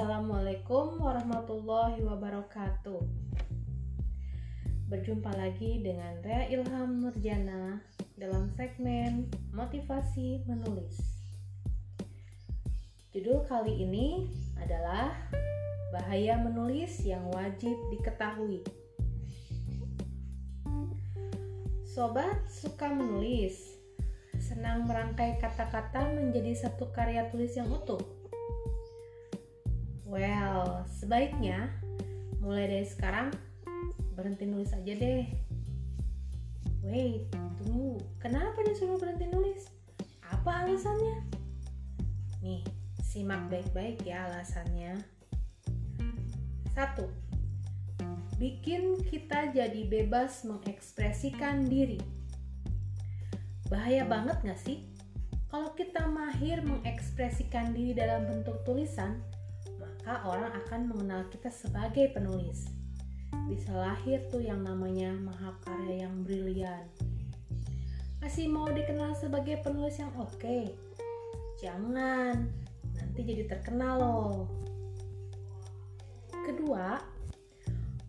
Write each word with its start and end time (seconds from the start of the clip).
Assalamualaikum 0.00 0.96
warahmatullahi 0.96 2.00
wabarakatuh. 2.00 3.04
Berjumpa 4.88 5.28
lagi 5.36 5.84
dengan 5.84 6.16
Rea 6.24 6.48
Ilham 6.48 7.04
Nurjana 7.04 7.84
dalam 8.16 8.48
segmen 8.56 9.28
Motivasi 9.52 10.40
Menulis. 10.48 10.96
Judul 13.12 13.44
kali 13.44 13.76
ini 13.76 14.24
adalah 14.56 15.12
Bahaya 15.92 16.40
Menulis 16.48 17.04
yang 17.04 17.28
Wajib 17.36 17.76
Diketahui. 17.92 18.64
Sobat 21.84 22.48
suka 22.48 22.88
menulis, 22.88 23.76
senang 24.40 24.88
merangkai 24.88 25.36
kata-kata 25.36 26.08
menjadi 26.16 26.56
satu 26.56 26.88
karya 26.88 27.28
tulis 27.28 27.52
yang 27.52 27.68
utuh 27.68 28.19
Well, 30.10 30.82
sebaiknya 30.90 31.70
mulai 32.42 32.66
dari 32.66 32.82
sekarang 32.82 33.30
berhenti 34.18 34.42
nulis 34.42 34.74
aja 34.74 34.90
deh. 34.90 35.22
Wait, 36.82 37.30
tunggu. 37.62 38.02
Kenapa 38.18 38.58
disuruh 38.66 38.98
berhenti 38.98 39.30
nulis? 39.30 39.70
Apa 40.26 40.66
alasannya? 40.66 41.30
Nih, 42.42 42.66
simak 43.06 43.46
baik-baik 43.54 44.02
ya 44.02 44.26
alasannya. 44.26 44.98
Satu, 46.74 47.06
bikin 48.42 48.98
kita 49.06 49.54
jadi 49.54 49.86
bebas 49.86 50.42
mengekspresikan 50.42 51.70
diri. 51.70 52.02
Bahaya 53.70 54.02
banget 54.10 54.42
gak 54.42 54.58
sih? 54.58 54.90
Kalau 55.54 55.70
kita 55.78 56.10
mahir 56.10 56.66
mengekspresikan 56.66 57.70
diri 57.70 57.94
dalam 57.94 58.26
bentuk 58.26 58.66
tulisan, 58.66 59.22
maka 60.00 60.24
orang 60.24 60.48
akan 60.64 60.80
mengenal 60.88 61.28
kita 61.28 61.52
sebagai 61.52 62.08
penulis. 62.16 62.72
Bisa 63.52 63.68
lahir 63.76 64.24
tuh 64.32 64.40
yang 64.40 64.64
namanya 64.64 65.12
mahakarya 65.12 66.08
yang 66.08 66.24
brilian. 66.24 66.88
Masih 68.24 68.48
mau 68.48 68.64
dikenal 68.72 69.12
sebagai 69.12 69.60
penulis 69.60 70.00
yang 70.00 70.08
oke? 70.16 70.40
Okay? 70.40 70.72
Jangan, 71.60 72.48
nanti 72.96 73.20
jadi 73.20 73.44
terkenal 73.44 74.00
loh. 74.00 74.48
Kedua, 76.48 76.96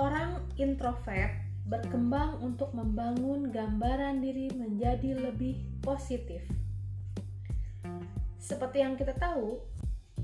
orang 0.00 0.40
introvert 0.56 1.36
berkembang 1.68 2.40
untuk 2.40 2.72
membangun 2.72 3.52
gambaran 3.52 4.24
diri 4.24 4.48
menjadi 4.56 5.20
lebih 5.20 5.60
positif. 5.84 6.48
Seperti 8.40 8.80
yang 8.80 8.96
kita 8.96 9.12
tahu, 9.20 9.60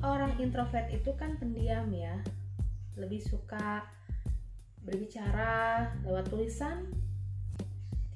orang 0.00 0.32
introvert 0.40 0.88
itu 0.92 1.12
kan 1.16 1.36
pendiam 1.36 1.88
ya. 1.92 2.20
Lebih 2.96 3.20
suka 3.20 3.84
berbicara 4.80 5.92
lewat 6.08 6.32
tulisan 6.32 6.88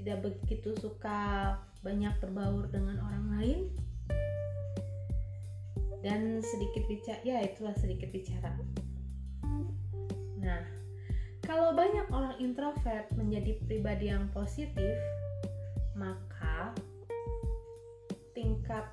tidak 0.00 0.24
begitu 0.24 0.72
suka 0.80 1.54
banyak 1.80 2.12
berbaur 2.20 2.68
dengan 2.68 3.00
orang 3.00 3.24
lain. 3.36 3.60
Dan 6.04 6.44
sedikit 6.44 6.84
bicara 6.84 7.20
ya 7.24 7.40
itulah 7.40 7.72
sedikit 7.80 8.12
bicara. 8.12 8.52
Nah 10.40 10.60
kalau 11.44 11.72
banyak 11.72 12.08
orang 12.12 12.36
introvert 12.40 13.08
menjadi 13.16 13.56
pribadi 13.64 14.12
yang 14.12 14.28
positif 14.32 14.96
maka 15.96 16.74
tingkat 18.36 18.84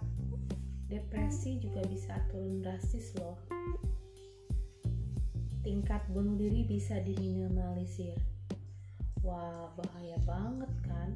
depresi 0.92 1.56
juga 1.64 1.80
bisa 1.88 2.20
turun 2.28 2.59
drastis 2.59 3.16
loh. 3.16 3.39
Tingkat 5.64 6.03
bunuh 6.11 6.36
diri 6.36 6.68
bisa 6.68 7.00
diminimalisir. 7.00 8.19
Wah 9.24 9.72
bahaya 9.80 10.19
banget 10.28 10.72
kan? 10.84 11.16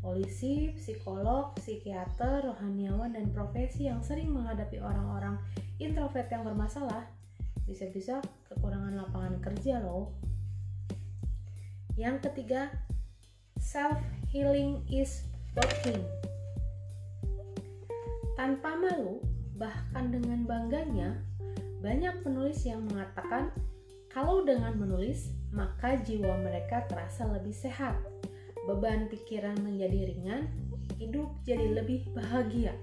Polisi, 0.00 0.72
psikolog, 0.80 1.52
psikiater, 1.60 2.44
rohaniawan, 2.44 3.12
dan 3.12 3.28
profesi 3.32 3.88
yang 3.88 4.00
sering 4.00 4.32
menghadapi 4.32 4.80
orang-orang 4.80 5.36
introvert 5.76 6.28
yang 6.32 6.44
bermasalah 6.44 7.04
bisa-bisa 7.64 8.20
kekurangan 8.48 8.96
lapangan 8.96 9.40
kerja 9.40 9.80
loh. 9.80 10.12
Yang 11.96 12.28
ketiga 12.28 12.72
self 13.56 13.96
healing 14.28 14.84
is 14.92 15.24
working 15.56 16.04
tanpa 18.44 18.76
malu, 18.76 19.24
bahkan 19.56 20.12
dengan 20.12 20.44
bangganya, 20.44 21.16
banyak 21.80 22.12
penulis 22.20 22.60
yang 22.68 22.84
mengatakan 22.92 23.48
kalau 24.12 24.44
dengan 24.44 24.76
menulis, 24.76 25.32
maka 25.48 25.96
jiwa 26.04 26.36
mereka 26.44 26.84
terasa 26.84 27.24
lebih 27.24 27.56
sehat, 27.56 27.96
beban 28.68 29.08
pikiran 29.08 29.56
menjadi 29.64 30.12
ringan, 30.12 30.52
hidup 31.00 31.32
jadi 31.48 31.72
lebih 31.72 32.04
bahagia. 32.12 32.76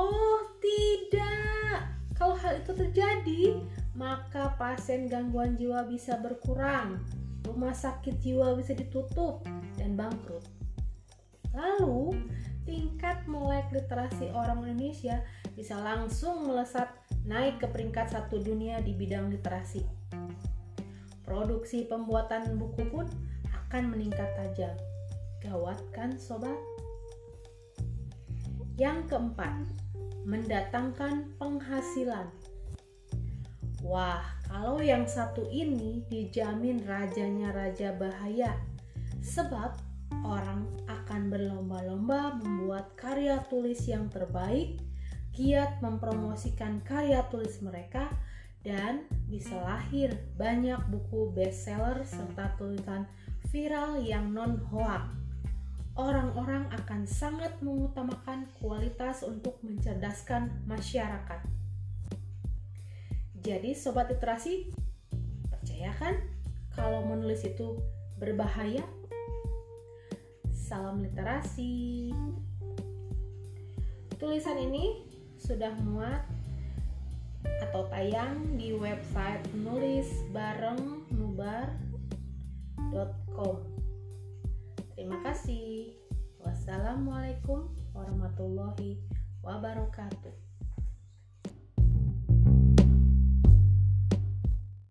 Oh, 0.00 0.48
tidak! 0.64 1.92
Kalau 2.16 2.32
hal 2.32 2.64
itu 2.64 2.72
terjadi, 2.72 3.60
maka 3.92 4.56
pasien 4.56 5.12
gangguan 5.12 5.60
jiwa 5.60 5.84
bisa 5.84 6.16
berkurang, 6.16 7.04
rumah 7.44 7.76
sakit 7.76 8.16
jiwa 8.16 8.56
bisa 8.56 8.72
ditutup, 8.72 9.44
dan 9.76 9.92
bangkrut. 9.92 10.48
Lalu, 11.52 12.16
tingkat 12.64 13.11
literasi 13.72 14.30
orang 14.36 14.62
Indonesia 14.68 15.24
bisa 15.56 15.80
langsung 15.80 16.46
melesat 16.46 16.92
naik 17.24 17.58
ke 17.62 17.66
peringkat 17.66 18.12
satu 18.12 18.38
dunia 18.38 18.84
di 18.84 18.92
bidang 18.92 19.32
literasi. 19.32 19.82
Produksi 21.24 21.88
pembuatan 21.88 22.60
buku 22.60 22.84
pun 22.92 23.06
akan 23.48 23.88
meningkat 23.88 24.28
tajam. 24.36 24.76
Gawat 25.40 25.80
kan 25.96 26.14
sobat? 26.20 26.54
Yang 28.76 29.12
keempat, 29.12 29.64
mendatangkan 30.28 31.32
penghasilan. 31.40 32.28
Wah, 33.82 34.22
kalau 34.46 34.78
yang 34.78 35.08
satu 35.08 35.42
ini 35.50 36.06
dijamin 36.06 36.84
rajanya 36.86 37.50
raja 37.50 37.90
bahaya. 37.96 38.54
Sebab 39.22 39.91
orang 40.20 40.68
akan 40.84 41.32
berlomba-lomba 41.32 42.36
membuat 42.40 42.92
karya 42.94 43.40
tulis 43.48 43.80
yang 43.88 44.12
terbaik, 44.12 44.80
giat 45.32 45.80
mempromosikan 45.80 46.84
karya 46.84 47.24
tulis 47.32 47.60
mereka, 47.64 48.12
dan 48.62 49.08
bisa 49.26 49.58
lahir 49.58 50.14
banyak 50.38 50.78
buku 50.92 51.34
bestseller 51.34 52.06
serta 52.06 52.54
tulisan 52.54 53.10
viral 53.50 53.98
yang 54.00 54.30
non-hoax. 54.30 55.18
Orang-orang 55.92 56.72
akan 56.72 57.04
sangat 57.04 57.52
mengutamakan 57.60 58.48
kualitas 58.56 59.20
untuk 59.26 59.60
mencerdaskan 59.60 60.48
masyarakat. 60.64 61.44
Jadi 63.42 63.76
sobat 63.76 64.08
literasi, 64.08 64.72
percaya 65.52 65.92
kan 65.98 66.14
kalau 66.72 67.04
menulis 67.04 67.44
itu 67.44 67.76
berbahaya? 68.16 68.86
Salam 70.72 71.04
literasi. 71.04 72.08
Tulisan 74.16 74.56
ini 74.56 75.04
sudah 75.36 75.68
muat 75.84 76.24
atau 77.44 77.84
tayang 77.92 78.56
di 78.56 78.72
website 78.72 79.44
nulis 79.52 80.08
bareng 80.32 81.04
nubar.com. 81.12 81.68
Terima 84.96 85.20
kasih. 85.20 85.92
Wassalamualaikum 86.40 87.68
warahmatullahi 87.92 88.96
wabarakatuh. 89.44 90.32